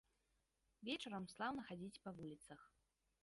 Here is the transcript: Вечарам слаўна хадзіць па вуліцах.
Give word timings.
Вечарам 0.87 1.25
слаўна 1.35 1.61
хадзіць 1.69 2.01
па 2.05 2.09
вуліцах. 2.21 2.61